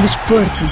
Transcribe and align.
Desporto. 0.00 0.62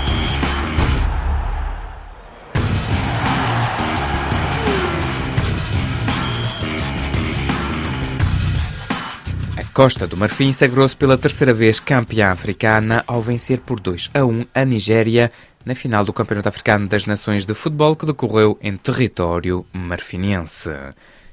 A 9.56 9.64
Costa 9.72 10.06
do 10.06 10.16
Marfim 10.16 10.52
sagrou-se 10.52 10.96
pela 10.96 11.18
terceira 11.18 11.52
vez 11.52 11.80
campeã 11.80 12.30
africana 12.30 13.02
ao 13.04 13.20
vencer 13.20 13.58
por 13.58 13.80
2 13.80 14.10
a 14.14 14.24
1 14.24 14.46
a 14.54 14.64
Nigéria 14.64 15.32
na 15.64 15.74
final 15.74 16.04
do 16.04 16.12
Campeonato 16.12 16.48
Africano 16.48 16.86
das 16.86 17.04
Nações 17.04 17.44
de 17.44 17.52
Futebol 17.52 17.96
que 17.96 18.06
decorreu 18.06 18.56
em 18.62 18.76
território 18.76 19.66
marfinense. 19.72 20.70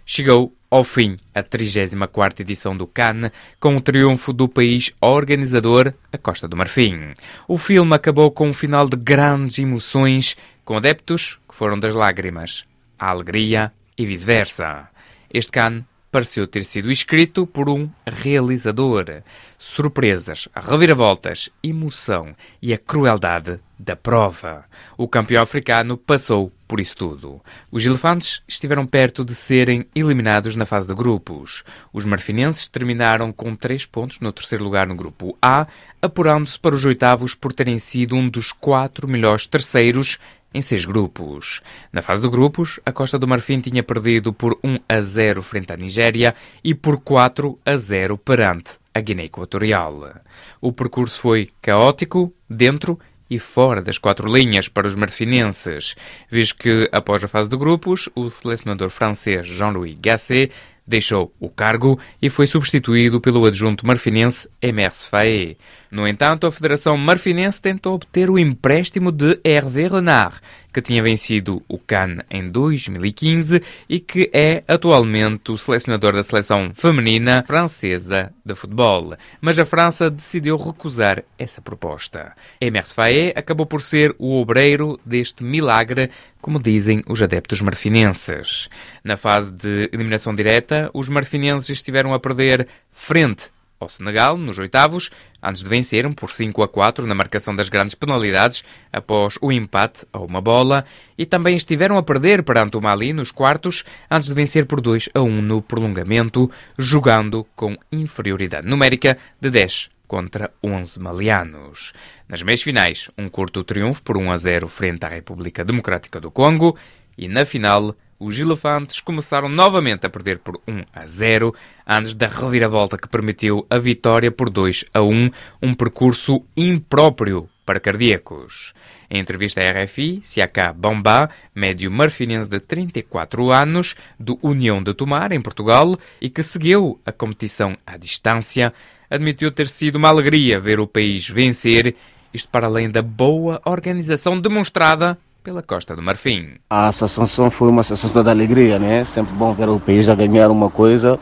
Chegou 0.03 0.51
ao 0.73 0.83
fim 0.83 1.15
a 1.35 1.43
34ª 1.43 2.39
edição 2.39 2.75
do 2.75 2.87
Cannes, 2.87 3.29
com 3.59 3.75
o 3.75 3.81
triunfo 3.81 4.33
do 4.33 4.49
país 4.49 4.91
organizador, 4.99 5.93
a 6.11 6.17
Costa 6.17 6.47
do 6.47 6.57
Marfim. 6.57 7.13
O 7.47 7.59
filme 7.59 7.93
acabou 7.93 8.31
com 8.31 8.49
um 8.49 8.53
final 8.53 8.89
de 8.89 8.97
grandes 8.97 9.59
emoções, 9.59 10.35
com 10.65 10.75
adeptos 10.75 11.37
que 11.47 11.53
foram 11.53 11.79
das 11.79 11.93
lágrimas 11.93 12.65
à 12.97 13.09
alegria 13.11 13.71
e 13.95 14.03
vice-versa. 14.03 14.89
Este 15.31 15.51
Cannes 15.51 15.83
pareceu 16.11 16.47
ter 16.47 16.63
sido 16.63 16.91
escrito 16.91 17.45
por 17.45 17.69
um 17.69 17.87
realizador. 18.07 19.21
Surpresas, 19.59 20.49
reviravoltas, 20.55 21.51
emoção 21.63 22.35
e 22.59 22.73
a 22.73 22.79
crueldade 22.79 23.59
da 23.77 23.95
prova. 23.95 24.65
O 24.97 25.07
campeão 25.07 25.43
africano 25.43 25.97
passou 25.97 26.51
por 26.73 26.79
isso 26.79 26.97
tudo. 26.97 27.39
Os 27.71 27.85
elefantes 27.85 28.41
estiveram 28.47 28.87
perto 28.87 29.23
de 29.23 29.35
serem 29.35 29.85
eliminados 29.93 30.55
na 30.55 30.65
fase 30.65 30.87
de 30.87 30.95
grupos. 30.95 31.63
Os 31.93 32.03
marfinenses 32.03 32.67
terminaram 32.67 33.31
com 33.31 33.55
três 33.55 33.85
pontos 33.85 34.19
no 34.19 34.33
terceiro 34.33 34.63
lugar 34.63 34.87
no 34.87 34.95
grupo 34.95 35.37
A, 35.39 35.67
apurando-se 36.01 36.59
para 36.59 36.73
os 36.73 36.83
oitavos 36.83 37.35
por 37.35 37.53
terem 37.53 37.77
sido 37.77 38.15
um 38.15 38.27
dos 38.27 38.51
quatro 38.51 39.07
melhores 39.07 39.45
terceiros 39.45 40.17
em 40.51 40.63
seis 40.63 40.83
grupos. 40.83 41.61
Na 41.91 42.01
fase 42.01 42.23
de 42.23 42.27
grupos, 42.27 42.79
a 42.83 42.91
Costa 42.91 43.19
do 43.19 43.27
Marfim 43.27 43.59
tinha 43.61 43.83
perdido 43.83 44.33
por 44.33 44.57
1 44.63 44.79
a 44.89 44.99
0 44.99 45.43
frente 45.43 45.71
à 45.71 45.77
Nigéria 45.77 46.33
e 46.63 46.73
por 46.73 46.99
4 47.01 47.55
a 47.63 47.77
0 47.77 48.17
perante 48.17 48.79
a 48.91 48.99
Guiné 48.99 49.25
Equatorial. 49.25 50.11
O 50.59 50.73
percurso 50.73 51.19
foi 51.19 51.51
caótico, 51.61 52.33
dentro 52.49 52.97
e 52.97 53.12
fora 53.39 53.81
das 53.81 53.97
quatro 53.97 54.27
linhas 54.27 54.67
para 54.67 54.87
os 54.87 54.95
marfinenses, 54.95 55.95
visto 56.29 56.55
que, 56.55 56.89
após 56.91 57.23
a 57.23 57.27
fase 57.27 57.49
de 57.49 57.57
grupos, 57.57 58.09
o 58.15 58.29
selecionador 58.29 58.89
francês 58.89 59.47
Jean-Louis 59.47 59.97
Gasset 59.99 60.51
deixou 60.85 61.33
o 61.39 61.49
cargo 61.49 61.99
e 62.21 62.29
foi 62.29 62.45
substituído 62.47 63.21
pelo 63.21 63.45
adjunto 63.45 63.87
marfinense 63.87 64.49
Emers 64.61 65.05
Faé. 65.05 65.55
No 65.93 66.07
entanto, 66.07 66.47
a 66.47 66.51
Federação 66.51 66.97
Marfinense 66.97 67.61
tentou 67.61 67.93
obter 67.93 68.27
o 68.27 68.39
empréstimo 68.39 69.11
de 69.11 69.39
Hervé 69.43 69.87
Renard, 69.87 70.41
que 70.73 70.81
tinha 70.81 71.03
vencido 71.03 71.61
o 71.67 71.77
Cannes 71.77 72.25
em 72.31 72.49
2015 72.49 73.61
e 73.87 73.99
que 73.99 74.27
é 74.33 74.63
atualmente 74.67 75.51
o 75.51 75.57
selecionador 75.57 76.13
da 76.13 76.23
seleção 76.23 76.71
feminina 76.73 77.43
francesa 77.45 78.33
de 78.43 78.55
futebol. 78.55 79.15
Mas 79.39 79.59
a 79.59 79.65
França 79.65 80.09
decidiu 80.09 80.57
recusar 80.57 81.23
essa 81.37 81.61
proposta. 81.61 82.33
Emers 82.59 82.91
Faé 82.91 83.31
acabou 83.35 83.67
por 83.67 83.83
ser 83.83 84.15
o 84.17 84.41
obreiro 84.41 84.99
deste 85.05 85.43
milagre, 85.43 86.09
como 86.41 86.59
dizem 86.59 87.03
os 87.07 87.21
adeptos 87.21 87.61
marfinenses. 87.61 88.67
Na 89.03 89.15
fase 89.15 89.51
de 89.51 89.91
eliminação 89.93 90.33
direta, 90.33 90.89
os 90.91 91.07
marfinenses 91.07 91.69
estiveram 91.69 92.15
a 92.15 92.19
perder 92.19 92.67
frente 92.91 93.52
ao 93.83 93.89
Senegal, 93.89 94.37
nos 94.37 94.57
oitavos, 94.57 95.11
antes 95.41 95.61
de 95.61 95.69
venceram 95.69 96.11
por 96.11 96.31
5 96.31 96.63
a 96.63 96.67
4 96.67 97.05
na 97.05 97.13
marcação 97.13 97.55
das 97.55 97.69
grandes 97.69 97.93
penalidades 97.93 98.63
após 98.91 99.37
o 99.41 99.51
empate 99.51 100.05
a 100.11 100.19
uma 100.19 100.41
bola, 100.41 100.85
e 101.17 101.25
também 101.25 101.55
estiveram 101.55 101.97
a 101.97 102.03
perder 102.03 102.43
perante 102.43 102.77
o 102.77 102.81
Mali 102.81 103.13
nos 103.13 103.31
quartos, 103.31 103.83
antes 104.09 104.27
de 104.27 104.33
vencer 104.33 104.65
por 104.65 104.81
2 104.81 105.09
a 105.13 105.21
1 105.21 105.41
no 105.41 105.61
prolongamento, 105.61 106.49
jogando 106.77 107.45
com 107.55 107.77
inferioridade 107.91 108.67
numérica 108.67 109.17
de 109.39 109.49
10 109.49 109.89
contra 110.07 110.51
11 110.63 110.99
malianos. 110.99 111.93
Nas 112.27 112.41
meias 112.41 112.61
finais, 112.61 113.09
um 113.17 113.29
curto 113.29 113.63
triunfo 113.63 114.01
por 114.03 114.17
1 114.17 114.31
a 114.31 114.37
0 114.37 114.67
frente 114.67 115.05
à 115.05 115.09
República 115.09 115.65
Democrática 115.65 116.19
do 116.19 116.31
Congo, 116.31 116.77
e 117.17 117.27
na 117.27 117.45
final, 117.45 117.95
os 118.19 118.37
elefantes 118.39 118.99
começaram 118.99 119.49
novamente 119.49 120.05
a 120.05 120.09
perder 120.09 120.39
por 120.39 120.59
1 120.67 120.83
a 120.93 121.05
0, 121.05 121.53
antes 121.87 122.13
da 122.13 122.27
reviravolta 122.27 122.97
que 122.97 123.07
permitiu 123.07 123.65
a 123.69 123.77
vitória 123.77 124.31
por 124.31 124.49
2 124.49 124.85
a 124.93 125.01
1, 125.01 125.31
um 125.61 125.73
percurso 125.73 126.43
impróprio 126.55 127.49
para 127.65 127.79
cardíacos. 127.79 128.73
Em 129.09 129.19
entrevista 129.19 129.61
à 129.61 129.83
RFI, 129.83 130.21
Siaka 130.23 130.73
Bamba, 130.73 131.29
médio 131.55 131.91
marfinense 131.91 132.49
de 132.49 132.59
34 132.59 133.51
anos, 133.51 133.95
do 134.19 134.39
União 134.41 134.81
de 134.81 134.93
Tomar, 134.93 135.31
em 135.31 135.41
Portugal, 135.41 135.97
e 136.21 136.29
que 136.29 136.43
seguiu 136.43 136.99
a 137.05 137.11
competição 137.11 137.77
à 137.85 137.95
distância, 137.95 138.73
admitiu 139.09 139.51
ter 139.51 139.67
sido 139.67 139.97
uma 139.97 140.09
alegria 140.09 140.59
ver 140.59 140.79
o 140.79 140.87
país 140.87 141.29
vencer, 141.29 141.95
isto 142.33 142.49
para 142.49 142.65
além 142.65 142.89
da 142.89 143.01
boa 143.01 143.61
organização 143.65 144.39
demonstrada 144.39 145.17
pela 145.43 145.61
Costa 145.61 145.95
do 145.95 146.01
Marfim. 146.01 146.55
A 146.69 146.91
sensação 146.91 147.51
foi 147.51 147.67
uma 147.67 147.83
sensação 147.83 148.23
de 148.23 148.29
alegria, 148.29 148.79
né? 148.79 149.03
Sempre 149.03 149.33
bom 149.33 149.53
ver 149.53 149.67
o 149.67 149.79
país 149.79 150.07
a 150.07 150.15
ganhar 150.15 150.49
uma 150.49 150.69
coisa, 150.69 151.19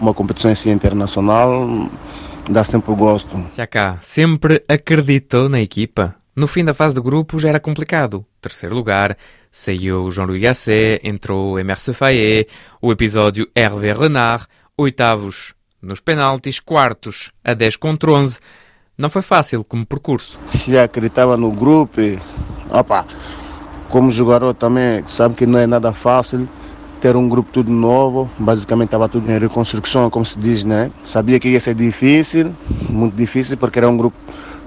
uma 0.00 0.14
competição 0.14 0.50
assim 0.50 0.70
internacional, 0.70 1.68
dá 2.48 2.64
sempre 2.64 2.90
o 2.90 2.96
gosto. 2.96 3.36
Siaka 3.52 3.98
sempre 4.00 4.64
acreditou 4.66 5.48
na 5.48 5.60
equipa. 5.60 6.16
No 6.34 6.46
fim 6.46 6.64
da 6.64 6.72
fase 6.72 6.94
de 6.94 7.00
grupos 7.00 7.44
era 7.44 7.60
complicado. 7.60 8.24
Terceiro 8.40 8.74
lugar, 8.74 9.16
saiu 9.50 10.10
Jean-Louis 10.10 10.40
Gasset, 10.40 11.06
entrou 11.06 11.58
Emerse 11.58 11.92
Faye, 11.92 12.46
o 12.80 12.90
episódio 12.90 13.46
Hervé 13.54 13.92
Renard, 13.92 14.46
oitavos 14.76 15.54
nos 15.82 16.00
penaltis, 16.00 16.58
quartos 16.60 17.30
a 17.44 17.52
10 17.52 17.76
contra 17.76 18.12
11. 18.12 18.38
Não 18.96 19.10
foi 19.10 19.22
fácil 19.22 19.64
como 19.64 19.84
percurso. 19.84 20.38
Se 20.48 20.78
acreditava 20.78 21.36
no 21.36 21.50
grupo, 21.50 22.00
opa, 22.70 23.06
como 23.90 24.10
jogador 24.10 24.54
também 24.54 25.04
sabe 25.08 25.34
que 25.34 25.44
não 25.44 25.58
é 25.58 25.66
nada 25.66 25.92
fácil 25.92 26.48
ter 27.00 27.16
um 27.16 27.28
grupo 27.28 27.50
tudo 27.52 27.70
novo, 27.70 28.30
basicamente 28.38 28.88
estava 28.88 29.08
tudo 29.08 29.30
em 29.30 29.38
reconstrução, 29.38 30.10
como 30.10 30.24
se 30.24 30.38
diz, 30.38 30.64
né? 30.64 30.90
Sabia 31.02 31.40
que 31.40 31.48
ia 31.48 31.58
ser 31.58 31.74
difícil, 31.74 32.54
muito 32.88 33.16
difícil, 33.16 33.56
porque 33.56 33.78
era 33.78 33.88
um 33.88 33.96
grupo 33.96 34.16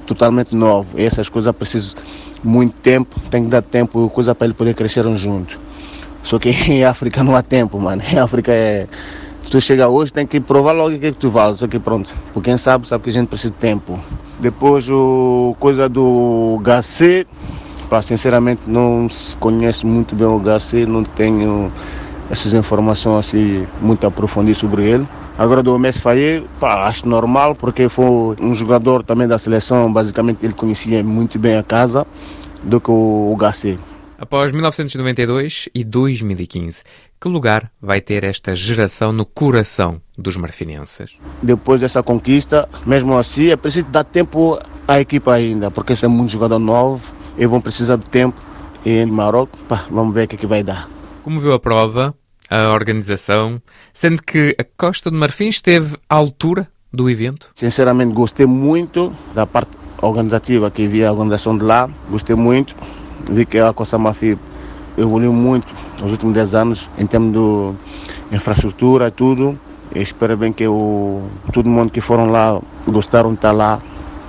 totalmente 0.07 0.55
novo. 0.55 0.99
E 0.99 1.05
essas 1.05 1.29
coisas 1.29 1.55
precisam 1.55 2.01
muito 2.43 2.73
tempo, 2.81 3.19
tem 3.29 3.43
que 3.43 3.49
dar 3.49 3.61
tempo, 3.61 4.09
coisa 4.09 4.33
para 4.33 4.45
ele 4.45 4.53
poder 4.53 4.73
crescer 4.73 5.05
junto. 5.15 5.59
Só 6.23 6.39
que 6.39 6.49
em 6.71 6.83
África 6.83 7.23
não 7.23 7.35
há 7.35 7.43
tempo, 7.43 7.79
mano. 7.79 8.01
Em 8.11 8.17
África 8.17 8.51
é. 8.51 8.87
Tu 9.49 9.61
chega 9.61 9.87
hoje, 9.87 10.11
tem 10.11 10.25
que 10.25 10.39
provar 10.39 10.71
logo 10.71 10.95
o 10.95 10.99
que, 10.99 11.05
é 11.05 11.11
que 11.11 11.17
tu 11.17 11.29
vale. 11.29 11.55
Só 11.57 11.67
que 11.67 11.77
pronto, 11.77 12.15
por 12.33 12.41
quem 12.41 12.57
sabe, 12.57 12.87
sabe 12.87 13.03
que 13.03 13.09
a 13.11 13.13
gente 13.13 13.27
precisa 13.27 13.51
de 13.51 13.59
tempo. 13.59 13.99
Depois, 14.39 14.89
o 14.89 15.55
coisa 15.59 15.87
do 15.87 16.59
GC, 16.65 17.27
pá, 17.93 18.01
sinceramente 18.01 18.63
não 18.65 19.07
se 19.07 19.37
conhece 19.37 19.85
muito 19.85 20.15
bem 20.15 20.25
o 20.25 20.41
GC, 20.43 20.87
não 20.87 21.03
tenho 21.03 21.71
essas 22.27 22.51
informações 22.51 23.27
assim 23.27 23.67
muito 23.79 24.07
aprofundidas 24.07 24.57
sobre 24.57 24.89
ele. 24.89 25.07
Agora 25.37 25.61
do 25.61 25.77
Messi 25.77 26.01
Faye, 26.01 26.43
pá, 26.59 26.87
acho 26.87 27.07
normal 27.07 27.53
porque 27.53 27.87
foi 27.87 28.35
um 28.41 28.55
jogador 28.55 29.03
também 29.03 29.27
da 29.27 29.37
seleção, 29.37 29.93
basicamente 29.93 30.43
ele 30.43 30.55
conhecia 30.55 31.03
muito 31.03 31.37
bem 31.37 31.55
a 31.55 31.61
casa 31.61 32.03
do 32.63 32.81
que 32.81 32.89
o, 32.89 33.37
GC. 33.39 33.77
Após 34.17 34.51
1992 34.51 35.69
e 35.75 35.83
2015, 35.83 36.81
que 37.21 37.27
lugar 37.27 37.69
vai 37.79 38.01
ter 38.01 38.23
esta 38.23 38.55
geração 38.55 39.13
no 39.13 39.23
coração 39.23 40.01
dos 40.17 40.35
marfinenses? 40.35 41.15
Depois 41.43 41.79
dessa 41.79 42.01
conquista, 42.01 42.67
mesmo 42.87 43.15
assim, 43.15 43.49
é 43.49 43.55
preciso 43.55 43.85
dar 43.85 44.03
tempo 44.03 44.59
à 44.87 44.99
equipa 44.99 45.33
ainda, 45.33 45.69
porque 45.69 45.93
é 46.01 46.07
muito 46.07 46.31
jogador 46.31 46.57
novo 46.57 47.21
e 47.37 47.45
vão 47.45 47.61
precisar 47.61 47.97
de 47.97 48.05
tempo. 48.05 48.39
E 48.85 48.99
em 48.99 49.05
Marrocos, 49.05 49.59
pá, 49.67 49.85
vamos 49.89 50.13
ver 50.13 50.25
o 50.25 50.27
que, 50.27 50.35
é 50.35 50.37
que 50.39 50.47
vai 50.47 50.63
dar. 50.63 50.89
Como 51.23 51.39
viu 51.39 51.53
a 51.53 51.59
prova, 51.59 52.13
a 52.49 52.73
organização, 52.73 53.61
sendo 53.93 54.21
que 54.21 54.55
a 54.59 54.63
Costa 54.77 55.09
de 55.09 55.17
Marfim 55.17 55.47
esteve 55.47 55.97
à 56.09 56.15
altura 56.15 56.67
do 56.91 57.09
evento? 57.09 57.51
Sinceramente, 57.55 58.13
gostei 58.13 58.45
muito 58.45 59.15
da 59.33 59.45
parte 59.45 59.71
organizativa 60.01 60.69
que 60.69 60.85
vi 60.85 61.03
a 61.05 61.11
organização 61.11 61.57
de 61.57 61.63
lá, 61.63 61.89
gostei 62.09 62.35
muito 62.35 62.75
vi 63.29 63.45
que 63.45 63.57
a 63.59 63.73
Costa 63.73 63.97
Mafi 63.97 64.37
evoluiu 64.97 65.31
muito 65.31 65.73
nos 66.01 66.11
últimos 66.11 66.33
10 66.33 66.55
anos 66.55 66.89
em 66.97 67.05
termos 67.05 67.33
de 67.33 68.35
infraestrutura 68.35 69.07
e 69.07 69.11
tudo. 69.11 69.57
Eu 69.93 70.01
espero 70.01 70.35
bem 70.35 70.51
que 70.51 70.67
o, 70.67 71.23
todo 71.53 71.69
mundo 71.69 71.91
que 71.91 72.01
foram 72.01 72.31
lá 72.31 72.59
gostaram 72.87 73.29
de 73.29 73.35
estar 73.35 73.51
lá. 73.51 73.79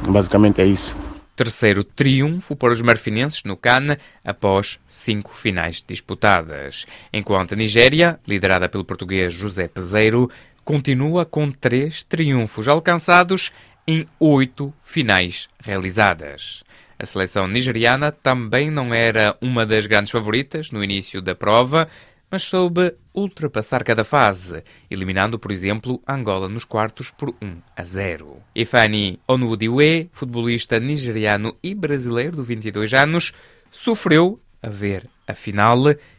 Basicamente 0.08 0.60
é 0.60 0.66
isso. 0.66 0.94
Terceiro 1.36 1.82
triunfo 1.82 2.54
para 2.54 2.72
os 2.72 2.81
marfinenses 2.81 3.42
no 3.42 3.56
CAN 3.56 3.96
após 4.25 4.78
cinco 4.86 5.34
finais 5.34 5.84
disputadas. 5.86 6.86
Enquanto 7.12 7.54
a 7.54 7.56
Nigéria, 7.56 8.20
liderada 8.26 8.69
pelo 8.69 8.84
português 8.84 9.32
José 9.32 9.66
Peseiro, 9.66 10.31
continua 10.64 11.25
com 11.26 11.50
três 11.50 12.04
triunfos 12.04 12.69
alcançados 12.69 13.52
em 13.86 14.06
oito 14.19 14.72
finais 14.82 15.48
realizadas. 15.62 16.62
A 16.98 17.04
seleção 17.04 17.48
nigeriana 17.48 18.12
também 18.12 18.70
não 18.70 18.94
era 18.94 19.37
uma 19.40 19.66
das 19.66 19.87
grandes 19.87 20.12
favoritas 20.12 20.70
no 20.70 20.82
início 20.82 21.20
da 21.20 21.34
prova, 21.34 21.88
mas 22.31 22.43
soube 22.43 22.94
ultrapassar 23.15 23.85
cada 23.85 24.05
fase, 24.05 24.65
eliminando, 24.91 25.38
por 25.38 25.53
exemplo, 25.53 26.03
Angola 26.06 26.49
nos 26.49 26.65
quartos 26.65 27.11
por 27.11 27.31
1 27.41 27.62
a 27.76 27.85
0. 27.85 28.43
Ifani 28.55 29.21
Onudiwe, 29.29 30.11
futebolista 30.12 30.81
nigeriano 30.81 31.56
e 31.62 31.75
brasileiro 31.75 32.37
de 32.37 32.43
22 32.43 32.93
anos, 32.94 33.32
sofreu 33.71 34.41
a 34.62 34.69
ver 34.69 35.09
a 35.26 35.35
final 35.35 35.79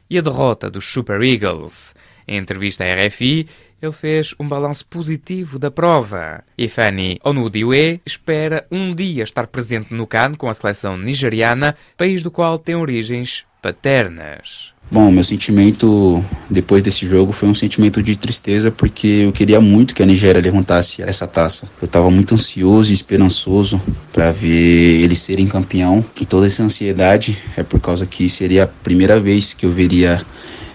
e 0.10 0.18
a 0.18 0.22
derrota 0.22 0.69
dos 0.69 0.86
Super 0.86 1.22
Eagles. 1.22 1.94
Em 2.28 2.38
entrevista 2.38 2.84
à 2.84 3.07
RFI, 3.07 3.48
ele 3.81 3.92
fez 3.92 4.34
um 4.40 4.48
balanço 4.48 4.86
positivo 4.86 5.60
da 5.60 5.69
prova. 5.69 6.44
Ifani 6.57 7.19
Onudiwe 7.24 8.02
espera 8.06 8.66
um 8.72 8.96
dia 8.96 9.24
estar 9.24 9.48
presente 9.48 9.94
no 9.94 10.07
CAN 10.07 10.34
com 10.34 10.50
a 10.50 10.54
seleção 10.54 10.98
nigeriana, 10.98 11.75
país 11.98 12.22
do 12.24 12.31
qual 12.31 12.57
tem 12.57 12.75
origens 12.75 13.46
paternas. 13.65 14.75
Bom, 14.91 15.09
meu 15.09 15.23
sentimento 15.23 16.23
depois 16.47 16.83
desse 16.83 17.07
jogo 17.07 17.31
foi 17.31 17.50
um 17.50 17.56
sentimento 17.56 18.03
de 18.03 18.15
tristeza 18.15 18.69
porque 18.69 19.23
eu 19.25 19.31
queria 19.31 19.59
muito 19.59 19.95
que 19.95 20.03
a 20.03 20.06
Nigéria 20.06 20.39
levantasse 20.39 21.01
essa 21.01 21.25
taça. 21.25 21.67
Eu 21.81 21.88
estava 21.88 22.12
muito 22.12 22.35
ansioso 22.35 22.91
e 22.91 22.94
esperançoso 22.94 23.81
para 24.13 24.31
ver 24.31 25.01
eles 25.01 25.17
serem 25.17 25.47
campeão. 25.47 26.06
E 26.21 26.27
toda 26.27 26.45
essa 26.45 26.62
ansiedade 26.62 27.35
é 27.57 27.63
por 27.63 27.79
causa 27.79 28.06
que 28.06 28.29
seria 28.29 28.65
a 28.65 28.67
primeira 28.67 29.19
vez 29.19 29.56
que 29.56 29.65
eu 29.65 29.71
veria 29.71 30.23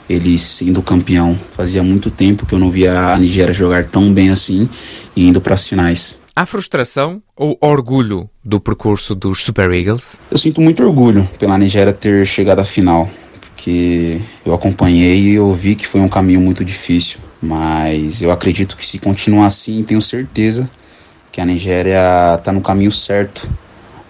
eles 0.09 0.43
sendo 0.43 0.83
campeão. 0.83 1.39
Fazia 1.53 1.85
muito 1.85 2.11
tempo 2.11 2.45
que 2.45 2.57
eu 2.57 2.59
não 2.59 2.73
via 2.73 3.13
a 3.13 3.17
Nigéria 3.17 3.55
jogar 3.55 3.85
tão 3.85 4.13
bem 4.13 4.31
assim 4.31 4.69
e 5.15 5.29
indo 5.29 5.41
para 5.41 5.55
as 5.55 5.69
finais. 5.69 6.21
Há 6.41 6.47
frustração 6.47 7.23
ou 7.37 7.59
orgulho 7.61 8.27
do 8.43 8.59
percurso 8.59 9.15
dos 9.15 9.45
Super 9.45 9.71
Eagles? 9.73 10.19
Eu 10.31 10.39
sinto 10.39 10.59
muito 10.59 10.83
orgulho 10.83 11.29
pela 11.39 11.59
Nigéria 11.59 11.93
ter 11.93 12.25
chegado 12.25 12.61
à 12.61 12.65
final 12.65 13.11
porque 13.43 14.19
eu 14.43 14.55
acompanhei 14.55 15.21
e 15.21 15.35
eu 15.35 15.53
vi 15.53 15.75
que 15.75 15.87
foi 15.87 16.01
um 16.01 16.09
caminho 16.09 16.41
muito 16.41 16.65
difícil. 16.65 17.21
Mas 17.43 18.23
eu 18.23 18.31
acredito 18.31 18.75
que 18.75 18.87
se 18.87 18.99
continuar 18.99 19.49
assim, 19.49 19.83
tenho 19.83 20.01
certeza 20.01 20.71
que 21.31 21.43
a 21.43 21.45
Nigéria 21.45 22.37
está 22.39 22.51
no 22.51 22.63
caminho 22.63 22.91
certo 22.91 23.51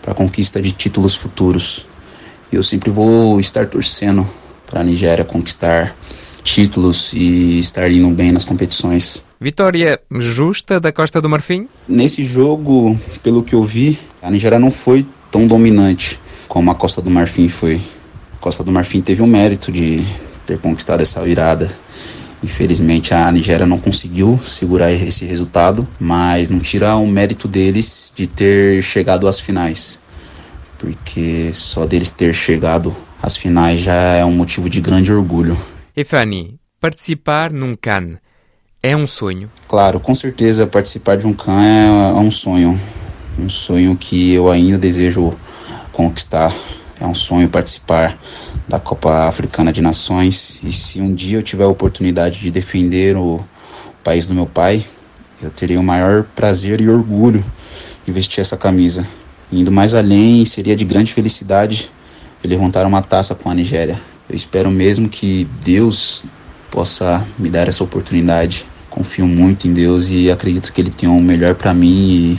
para 0.00 0.12
a 0.12 0.14
conquista 0.14 0.62
de 0.62 0.70
títulos 0.70 1.16
futuros. 1.16 1.84
E 2.52 2.54
eu 2.54 2.62
sempre 2.62 2.90
vou 2.90 3.40
estar 3.40 3.66
torcendo 3.66 4.24
para 4.68 4.82
a 4.82 4.84
Nigéria 4.84 5.24
conquistar 5.24 5.96
títulos 6.42 7.12
e 7.12 7.58
estar 7.58 7.90
indo 7.90 8.08
bem 8.10 8.32
nas 8.32 8.44
competições. 8.44 9.24
Vitória 9.40 10.00
justa 10.18 10.78
da 10.78 10.92
Costa 10.92 11.20
do 11.20 11.28
Marfim? 11.28 11.66
Nesse 11.88 12.22
jogo, 12.22 12.98
pelo 13.22 13.42
que 13.42 13.54
eu 13.54 13.64
vi, 13.64 13.98
a 14.22 14.30
Nigéria 14.30 14.58
não 14.58 14.70
foi 14.70 15.06
tão 15.30 15.46
dominante 15.46 16.20
como 16.46 16.70
a 16.70 16.74
Costa 16.74 17.00
do 17.00 17.10
Marfim 17.10 17.48
foi. 17.48 17.80
Costa 18.40 18.64
do 18.64 18.72
Marfim 18.72 19.00
teve 19.00 19.22
o 19.22 19.26
mérito 19.26 19.70
de 19.70 20.04
ter 20.44 20.58
conquistado 20.58 21.00
essa 21.00 21.22
virada. 21.22 21.70
Infelizmente 22.42 23.14
a 23.14 23.30
Nigéria 23.30 23.66
não 23.66 23.78
conseguiu 23.78 24.38
segurar 24.44 24.90
esse 24.90 25.24
resultado, 25.24 25.86
mas 25.98 26.50
não 26.50 26.58
tira 26.58 26.96
o 26.96 27.06
mérito 27.06 27.46
deles 27.46 28.12
de 28.16 28.26
ter 28.26 28.82
chegado 28.82 29.28
às 29.28 29.38
finais, 29.38 30.00
porque 30.78 31.50
só 31.52 31.86
deles 31.86 32.10
ter 32.10 32.32
chegado 32.32 32.96
às 33.22 33.36
finais 33.36 33.80
já 33.80 33.94
é 33.94 34.24
um 34.24 34.32
motivo 34.32 34.70
de 34.70 34.80
grande 34.80 35.12
orgulho. 35.12 35.56
E 36.00 36.04
participar 36.80 37.52
num 37.52 37.76
CAN 37.76 38.16
é 38.82 38.96
um 38.96 39.06
sonho? 39.06 39.50
Claro, 39.68 40.00
com 40.00 40.14
certeza 40.14 40.66
participar 40.66 41.18
de 41.18 41.26
um 41.26 41.34
CAN 41.34 41.62
é, 41.62 41.88
é 41.88 42.20
um 42.20 42.30
sonho, 42.30 42.80
um 43.38 43.50
sonho 43.50 43.94
que 43.94 44.32
eu 44.32 44.50
ainda 44.50 44.78
desejo 44.78 45.38
conquistar 45.92 46.54
é 46.98 47.04
um 47.04 47.12
sonho 47.12 47.50
participar 47.50 48.18
da 48.66 48.80
Copa 48.80 49.28
Africana 49.28 49.70
de 49.70 49.82
Nações 49.82 50.62
e 50.64 50.72
se 50.72 51.02
um 51.02 51.14
dia 51.14 51.36
eu 51.36 51.42
tiver 51.42 51.64
a 51.64 51.68
oportunidade 51.68 52.40
de 52.40 52.50
defender 52.50 53.14
o 53.14 53.38
país 54.02 54.24
do 54.24 54.32
meu 54.32 54.46
pai, 54.46 54.86
eu 55.42 55.50
terei 55.50 55.76
o 55.76 55.82
maior 55.82 56.24
prazer 56.34 56.80
e 56.80 56.88
orgulho 56.88 57.44
de 58.06 58.10
vestir 58.10 58.40
essa 58.40 58.56
camisa. 58.56 59.06
Indo 59.52 59.70
mais 59.70 59.94
além, 59.94 60.46
seria 60.46 60.74
de 60.74 60.84
grande 60.86 61.12
felicidade 61.12 61.90
levantar 62.42 62.86
uma 62.86 63.02
taça 63.02 63.34
com 63.34 63.50
a 63.50 63.54
Nigéria. 63.54 64.00
Eu 64.30 64.36
espero 64.36 64.70
mesmo 64.70 65.08
que 65.08 65.44
Deus 65.64 66.24
possa 66.70 67.26
me 67.36 67.50
dar 67.50 67.66
essa 67.66 67.82
oportunidade. 67.82 68.64
Confio 68.88 69.26
muito 69.26 69.66
em 69.66 69.72
Deus 69.72 70.12
e 70.12 70.30
acredito 70.30 70.72
que 70.72 70.80
Ele 70.80 70.90
tem 70.90 71.08
o 71.08 71.20
melhor 71.20 71.56
para 71.56 71.74
mim 71.74 72.38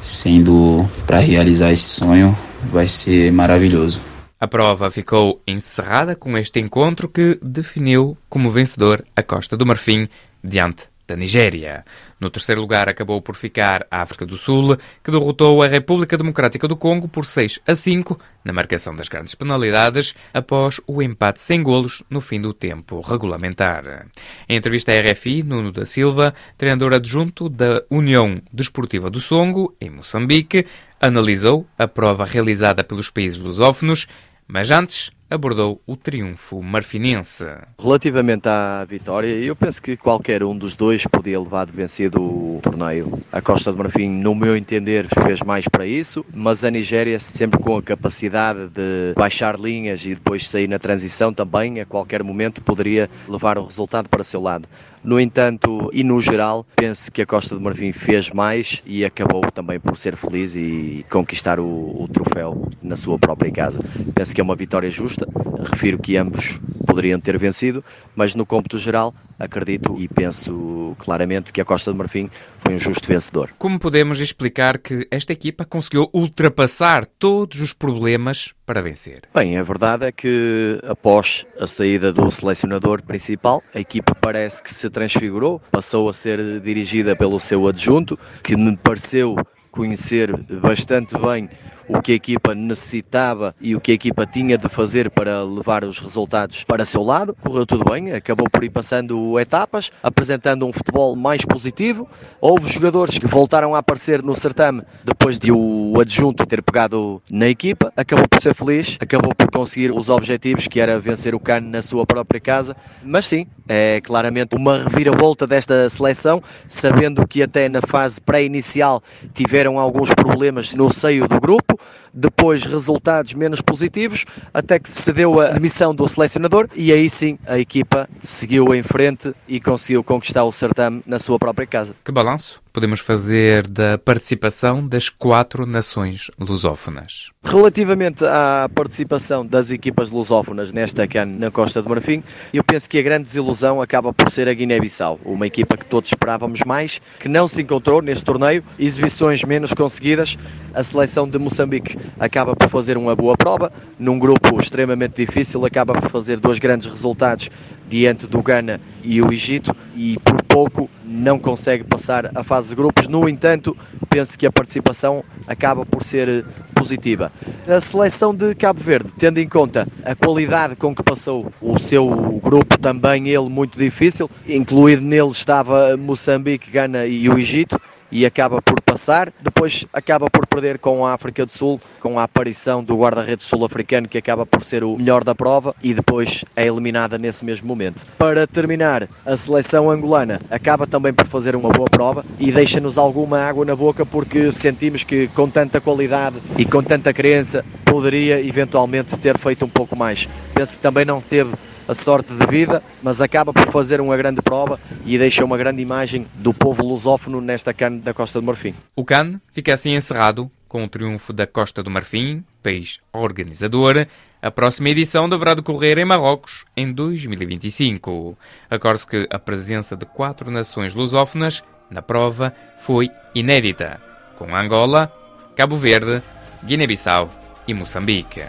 sendo 0.00 0.88
para 1.06 1.18
realizar 1.18 1.70
esse 1.70 1.88
sonho, 1.90 2.34
vai 2.72 2.88
ser 2.88 3.30
maravilhoso. 3.32 4.00
A 4.40 4.48
prova 4.48 4.90
ficou 4.90 5.42
encerrada 5.46 6.16
com 6.16 6.38
este 6.38 6.58
encontro 6.58 7.06
que 7.06 7.38
definiu 7.42 8.16
como 8.30 8.50
vencedor 8.50 9.04
a 9.14 9.22
Costa 9.22 9.58
do 9.58 9.66
Marfim 9.66 10.08
diante 10.42 10.84
da 11.06 11.14
Nigéria. 11.14 11.84
No 12.20 12.28
terceiro 12.28 12.60
lugar 12.60 12.86
acabou 12.86 13.22
por 13.22 13.34
ficar 13.34 13.86
a 13.90 14.02
África 14.02 14.26
do 14.26 14.36
Sul, 14.36 14.76
que 15.02 15.10
derrotou 15.10 15.62
a 15.62 15.66
República 15.66 16.18
Democrática 16.18 16.68
do 16.68 16.76
Congo 16.76 17.08
por 17.08 17.24
6 17.24 17.60
a 17.66 17.74
5 17.74 18.20
na 18.44 18.52
marcação 18.52 18.94
das 18.94 19.08
grandes 19.08 19.34
penalidades 19.34 20.14
após 20.34 20.80
o 20.86 21.02
empate 21.02 21.40
sem 21.40 21.62
golos 21.62 22.02
no 22.10 22.20
fim 22.20 22.38
do 22.38 22.52
tempo 22.52 23.00
regulamentar. 23.00 24.06
Em 24.46 24.56
entrevista 24.56 24.92
à 24.92 25.00
RFI, 25.00 25.42
Nuno 25.42 25.72
da 25.72 25.86
Silva, 25.86 26.34
treinador 26.58 26.92
adjunto 26.92 27.48
da 27.48 27.82
União 27.90 28.42
Desportiva 28.52 29.08
do 29.08 29.20
Songo, 29.20 29.74
em 29.80 29.88
Moçambique, 29.88 30.66
analisou 31.00 31.66
a 31.78 31.88
prova 31.88 32.26
realizada 32.26 32.84
pelos 32.84 33.08
países 33.08 33.38
lusófonos, 33.38 34.06
mas 34.46 34.70
antes 34.70 35.10
abordou 35.30 35.80
o 35.86 35.96
triunfo 35.96 36.60
marfinense. 36.60 37.46
Relativamente 37.80 38.48
à 38.48 38.84
vitória, 38.84 39.28
eu 39.28 39.54
penso 39.54 39.80
que 39.80 39.96
qualquer 39.96 40.42
um 40.42 40.56
dos 40.56 40.74
dois 40.74 41.06
podia 41.06 41.38
levar 41.38 41.66
de 41.66 41.72
vencido 41.72 42.20
o 42.20 42.60
torneio. 42.60 43.22
A 43.30 43.40
Costa 43.40 43.70
do 43.70 43.78
Marfim, 43.78 44.08
no 44.08 44.34
meu 44.34 44.56
entender, 44.56 45.06
fez 45.22 45.40
mais 45.40 45.68
para 45.68 45.86
isso, 45.86 46.26
mas 46.34 46.64
a 46.64 46.70
Nigéria, 46.70 47.20
sempre 47.20 47.60
com 47.60 47.76
a 47.76 47.82
capacidade 47.82 48.68
de 48.70 49.14
baixar 49.16 49.58
linhas 49.58 50.04
e 50.04 50.16
depois 50.16 50.48
sair 50.48 50.68
na 50.68 50.80
transição, 50.80 51.32
também 51.32 51.80
a 51.80 51.86
qualquer 51.86 52.24
momento 52.24 52.60
poderia 52.60 53.08
levar 53.28 53.56
o 53.56 53.64
resultado 53.64 54.08
para 54.08 54.24
seu 54.24 54.40
lado. 54.40 54.68
No 55.02 55.18
entanto, 55.18 55.88
e 55.94 56.04
no 56.04 56.20
geral, 56.20 56.66
penso 56.76 57.10
que 57.10 57.22
a 57.22 57.26
Costa 57.26 57.54
do 57.54 57.60
Marfim 57.60 57.90
fez 57.90 58.30
mais 58.30 58.82
e 58.84 59.02
acabou 59.02 59.40
também 59.50 59.80
por 59.80 59.96
ser 59.96 60.14
feliz 60.14 60.54
e 60.54 61.04
conquistar 61.08 61.58
o, 61.58 62.02
o 62.02 62.06
troféu 62.06 62.68
na 62.82 62.96
sua 62.96 63.18
própria 63.18 63.50
casa. 63.50 63.80
Penso 64.14 64.34
que 64.34 64.40
é 64.42 64.44
uma 64.44 64.54
vitória 64.54 64.90
justa, 64.90 65.26
refiro 65.72 65.98
que 65.98 66.18
ambos 66.18 66.60
poderiam 66.90 67.20
ter 67.20 67.38
vencido, 67.38 67.84
mas 68.16 68.34
no 68.34 68.44
cômputo 68.44 68.76
geral, 68.78 69.14
acredito 69.38 69.96
e 69.98 70.08
penso 70.08 70.96
claramente 70.98 71.52
que 71.52 71.60
a 71.60 71.64
Costa 71.64 71.92
do 71.92 71.96
Marfim 71.96 72.28
foi 72.58 72.74
um 72.74 72.78
justo 72.78 73.06
vencedor. 73.06 73.50
Como 73.58 73.78
podemos 73.78 74.20
explicar 74.20 74.78
que 74.78 75.06
esta 75.10 75.32
equipa 75.32 75.64
conseguiu 75.64 76.10
ultrapassar 76.12 77.06
todos 77.06 77.60
os 77.60 77.72
problemas 77.72 78.52
para 78.66 78.82
vencer? 78.82 79.22
Bem, 79.32 79.56
a 79.56 79.62
verdade 79.62 80.06
é 80.06 80.12
que 80.12 80.80
após 80.84 81.46
a 81.58 81.66
saída 81.66 82.12
do 82.12 82.30
selecionador 82.30 83.02
principal, 83.02 83.62
a 83.72 83.78
equipa 83.78 84.14
parece 84.14 84.62
que 84.62 84.72
se 84.72 84.90
transfigurou, 84.90 85.60
passou 85.70 86.08
a 86.08 86.12
ser 86.12 86.60
dirigida 86.60 87.14
pelo 87.14 87.38
seu 87.38 87.68
adjunto, 87.68 88.18
que 88.42 88.56
me 88.56 88.76
pareceu 88.76 89.36
conhecer 89.70 90.36
bastante 90.60 91.16
bem 91.16 91.48
o 91.92 92.00
que 92.00 92.12
a 92.12 92.14
equipa 92.14 92.54
necessitava 92.54 93.54
e 93.60 93.74
o 93.74 93.80
que 93.80 93.90
a 93.90 93.94
equipa 93.94 94.24
tinha 94.24 94.56
de 94.56 94.68
fazer 94.68 95.10
para 95.10 95.42
levar 95.42 95.84
os 95.84 95.98
resultados 95.98 96.62
para 96.62 96.84
seu 96.84 97.02
lado. 97.02 97.36
Correu 97.40 97.66
tudo 97.66 97.84
bem, 97.84 98.12
acabou 98.12 98.48
por 98.48 98.62
ir 98.62 98.70
passando 98.70 99.38
etapas, 99.38 99.90
apresentando 100.02 100.66
um 100.66 100.72
futebol 100.72 101.16
mais 101.16 101.44
positivo. 101.44 102.08
Houve 102.40 102.72
jogadores 102.72 103.18
que 103.18 103.26
voltaram 103.26 103.74
a 103.74 103.78
aparecer 103.78 104.22
no 104.22 104.36
certame 104.36 104.82
depois 105.04 105.38
de 105.38 105.50
o 105.50 105.94
adjunto 106.00 106.46
ter 106.46 106.62
pegado 106.62 107.20
na 107.30 107.48
equipa. 107.48 107.92
Acabou 107.96 108.26
por 108.28 108.40
ser 108.40 108.54
feliz, 108.54 108.96
acabou 109.00 109.34
por 109.34 109.50
conseguir 109.50 109.90
os 109.90 110.08
objetivos 110.08 110.68
que 110.68 110.80
era 110.80 111.00
vencer 111.00 111.34
o 111.34 111.40
Cano 111.40 111.68
na 111.68 111.82
sua 111.82 112.06
própria 112.06 112.40
casa. 112.40 112.76
Mas 113.02 113.26
sim, 113.26 113.46
é 113.68 114.00
claramente 114.00 114.54
uma 114.54 114.84
reviravolta 114.84 115.46
desta 115.46 115.88
seleção, 115.90 116.42
sabendo 116.68 117.26
que 117.26 117.42
até 117.42 117.68
na 117.68 117.80
fase 117.82 118.20
pré-inicial 118.20 119.02
tiveram 119.34 119.78
alguns 119.78 120.14
problemas 120.14 120.74
no 120.74 120.92
seio 120.92 121.26
do 121.26 121.40
grupo 121.40 121.79
depois 122.12 122.64
resultados 122.64 123.34
menos 123.34 123.60
positivos, 123.60 124.24
até 124.52 124.78
que 124.78 124.88
se 124.88 125.12
deu 125.12 125.40
a 125.40 125.50
demissão 125.50 125.94
do 125.94 126.08
selecionador 126.08 126.68
e 126.74 126.92
aí 126.92 127.08
sim 127.08 127.38
a 127.46 127.58
equipa 127.58 128.08
seguiu 128.22 128.74
em 128.74 128.82
frente 128.82 129.34
e 129.48 129.60
conseguiu 129.60 130.02
conquistar 130.02 130.44
o 130.44 130.52
certame 130.52 131.02
na 131.06 131.18
sua 131.18 131.38
própria 131.38 131.66
casa. 131.66 131.94
Que 132.04 132.12
balanço 132.12 132.60
podemos 132.72 133.00
fazer 133.00 133.68
da 133.68 133.98
participação 133.98 134.86
das 134.86 135.08
quatro 135.08 135.66
nações 135.66 136.30
lusófonas? 136.38 137.30
Relativamente 137.42 138.24
à 138.24 138.68
participação 138.74 139.44
das 139.44 139.70
equipas 139.70 140.10
lusófonas 140.10 140.72
nesta 140.72 141.06
CAN 141.06 141.26
na 141.26 141.50
Costa 141.50 141.82
do 141.82 141.88
Marfim, 141.88 142.22
eu 142.52 142.62
penso 142.62 142.88
que 142.88 142.98
a 142.98 143.02
grande 143.02 143.24
desilusão 143.24 143.82
acaba 143.82 144.12
por 144.12 144.30
ser 144.30 144.48
a 144.48 144.54
Guiné-Bissau, 144.54 145.18
uma 145.24 145.46
equipa 145.46 145.76
que 145.76 145.86
todos 145.86 146.10
esperávamos 146.10 146.60
mais, 146.64 147.00
que 147.18 147.28
não 147.28 147.48
se 147.48 147.62
encontrou 147.62 148.00
neste 148.00 148.24
torneio, 148.24 148.62
exibições 148.78 149.42
menos 149.44 149.72
conseguidas. 149.72 150.36
A 150.74 150.82
seleção 150.82 151.28
de 151.28 151.38
Moçambique 151.38 151.96
acaba 152.18 152.54
por 152.54 152.68
fazer 152.68 152.96
uma 152.96 153.16
boa 153.16 153.36
prova, 153.36 153.72
num 153.98 154.18
grupo 154.18 154.60
extremamente 154.60 155.24
difícil, 155.26 155.64
acaba 155.64 155.94
por 155.94 156.10
fazer 156.10 156.38
dois 156.38 156.58
grandes 156.58 156.86
resultados 156.86 157.50
diante 157.90 158.26
do 158.28 158.40
Ghana 158.40 158.80
e 159.02 159.20
o 159.20 159.32
Egito 159.32 159.74
e 159.96 160.16
por 160.20 160.40
pouco 160.44 160.88
não 161.04 161.38
consegue 161.38 161.82
passar 161.82 162.30
a 162.34 162.44
fase 162.44 162.68
de 162.68 162.76
grupos. 162.76 163.08
No 163.08 163.28
entanto, 163.28 163.76
penso 164.08 164.38
que 164.38 164.46
a 164.46 164.52
participação 164.52 165.24
acaba 165.46 165.84
por 165.84 166.04
ser 166.04 166.44
positiva. 166.72 167.32
A 167.66 167.80
seleção 167.80 168.32
de 168.32 168.54
Cabo 168.54 168.80
Verde, 168.80 169.10
tendo 169.18 169.38
em 169.38 169.48
conta 169.48 169.88
a 170.04 170.14
qualidade 170.14 170.76
com 170.76 170.94
que 170.94 171.02
passou 171.02 171.52
o 171.60 171.78
seu 171.78 172.08
grupo, 172.42 172.78
também 172.78 173.28
ele 173.28 173.48
muito 173.48 173.76
difícil, 173.76 174.30
incluído 174.48 175.02
nele 175.02 175.30
estava 175.30 175.96
Moçambique, 175.96 176.70
Ghana 176.70 177.06
e 177.06 177.28
o 177.28 177.36
Egito 177.36 177.78
e 178.10 178.26
acaba 178.26 178.60
por 178.60 178.80
passar. 178.80 179.32
Depois 179.40 179.86
acaba 179.92 180.28
por 180.30 180.46
perder 180.46 180.78
com 180.78 181.06
a 181.06 181.12
África 181.12 181.44
do 181.44 181.52
Sul, 181.52 181.80
com 182.00 182.18
a 182.18 182.24
aparição 182.24 182.82
do 182.82 182.96
guarda-redes 182.96 183.46
sul-africano, 183.46 184.08
que 184.08 184.18
acaba 184.18 184.44
por 184.44 184.64
ser 184.64 184.84
o 184.84 184.96
melhor 184.96 185.24
da 185.24 185.34
prova 185.34 185.74
e 185.82 185.94
depois 185.94 186.44
é 186.56 186.66
eliminada 186.66 187.18
nesse 187.18 187.44
mesmo 187.44 187.68
momento. 187.68 188.06
Para 188.18 188.46
terminar, 188.46 189.08
a 189.24 189.36
seleção 189.36 189.90
angolana 189.90 190.40
acaba 190.50 190.86
também 190.86 191.12
por 191.12 191.26
fazer 191.26 191.54
uma 191.54 191.70
boa 191.70 191.88
prova 191.88 192.24
e 192.38 192.50
deixa-nos 192.50 192.98
alguma 192.98 193.40
água 193.40 193.64
na 193.64 193.76
boca 193.76 194.04
porque 194.04 194.50
sentimos 194.52 195.04
que 195.04 195.28
com 195.28 195.48
tanta 195.48 195.80
qualidade 195.80 196.40
e 196.58 196.64
com 196.64 196.82
tanta 196.82 197.12
crença 197.12 197.64
poderia 197.84 198.40
eventualmente 198.40 199.18
ter 199.18 199.36
feito 199.38 199.64
um 199.64 199.68
pouco 199.68 199.96
mais. 199.96 200.28
Penso 200.60 200.76
que 200.76 200.82
também 200.82 201.06
não 201.06 201.22
teve 201.22 201.54
a 201.88 201.94
sorte 201.94 202.34
de 202.34 202.46
vida, 202.46 202.82
mas 203.02 203.22
acaba 203.22 203.50
por 203.50 203.66
fazer 203.72 203.98
uma 203.98 204.14
grande 204.14 204.42
prova 204.42 204.78
e 205.06 205.16
deixa 205.16 205.42
uma 205.42 205.56
grande 205.56 205.80
imagem 205.80 206.26
do 206.34 206.52
povo 206.52 206.84
lusófono 206.86 207.40
nesta 207.40 207.72
CAN 207.72 207.96
da 207.96 208.12
Costa 208.12 208.42
do 208.42 208.46
Marfim. 208.46 208.74
O 208.94 209.02
CAN 209.02 209.40
fica 209.50 209.72
assim 209.72 209.94
encerrado 209.94 210.50
com 210.68 210.84
o 210.84 210.88
triunfo 210.88 211.32
da 211.32 211.46
Costa 211.46 211.82
do 211.82 211.90
Marfim, 211.90 212.44
país 212.62 213.00
organizador. 213.10 214.06
A 214.42 214.50
próxima 214.50 214.90
edição 214.90 215.30
deverá 215.30 215.54
decorrer 215.54 215.96
em 215.96 216.04
Marrocos 216.04 216.66
em 216.76 216.92
2025. 216.92 218.36
Acorde-se 218.68 219.06
que 219.06 219.26
a 219.30 219.38
presença 219.38 219.96
de 219.96 220.04
quatro 220.04 220.50
nações 220.50 220.94
lusófonas 220.94 221.64
na 221.90 222.02
prova 222.02 222.52
foi 222.76 223.08
inédita, 223.34 223.98
com 224.36 224.54
Angola, 224.54 225.10
Cabo 225.56 225.76
Verde, 225.76 226.22
Guiné-Bissau 226.62 227.30
e 227.66 227.72
Moçambique. 227.72 228.42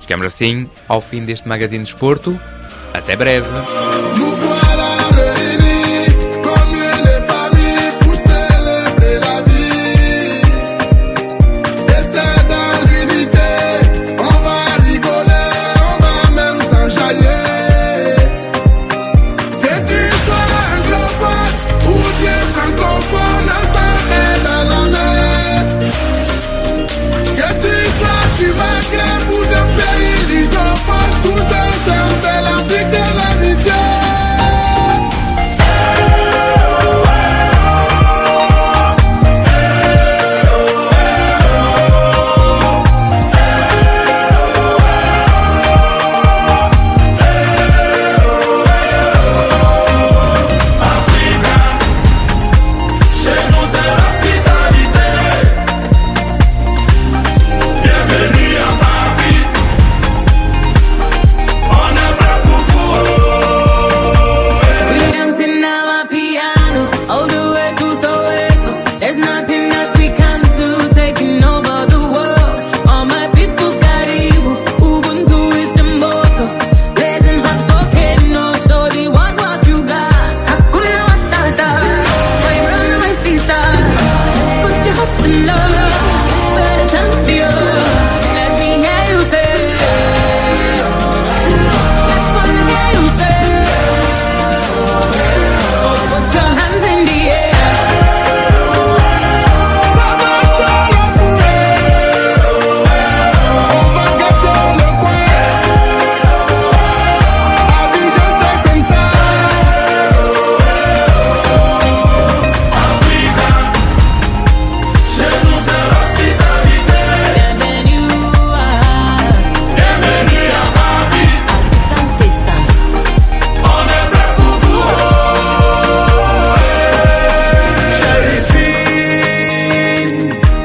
Chegamos 0.00 0.26
assim 0.26 0.68
ao 0.88 1.00
fim 1.00 1.24
deste 1.24 1.46
Magazine 1.46 1.84
de 1.84 1.90
Esporto. 1.90 2.38
Até 2.92 3.16
breve. 3.16 3.48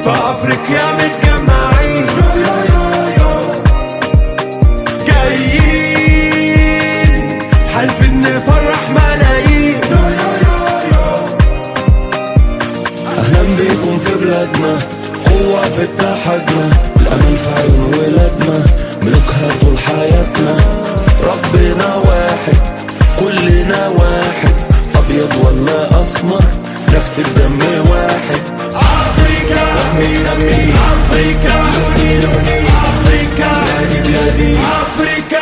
فافريقيا 0.06 0.86
متجمعين. 0.94 2.08
يو 2.18 2.30
يو 3.20 3.34
جايين 5.08 6.42
حالفين 7.74 8.14
نفرح 8.22 8.82
ملايين. 8.90 9.80
يو 9.92 10.06
يو 10.92 11.08
أهلا 13.18 13.44
بيكم 13.58 13.96
في 14.00 14.14
بلادنا 14.20 14.74
قوة 15.26 15.62
في 15.62 15.84
اتحادنا. 15.84 16.68
الأمل 17.02 17.36
في 17.38 17.50
عيون 17.58 17.84
ولادنا 17.94 18.58
ملكها 19.04 19.50
طول 19.62 19.78
حياتنا. 19.78 20.56
ربنا 21.24 21.90
واحد 21.96 22.58
كلنا 23.20 23.82
واحد. 23.88 24.56
أبيض 24.96 25.34
ولا 25.44 25.80
أسمر 26.02 26.46
نفس 26.96 27.14
الدم 27.20 27.60
واحد. 27.92 28.42
نمي 29.96 30.18
نمي 30.18 30.74
أفريكا 30.74 31.56
لوني 31.76 32.20
لوني 32.20 32.60
أفريكا 32.68 33.52
بلادي 33.64 34.00
بلادي 34.00 34.58
أفريكا. 34.82 35.35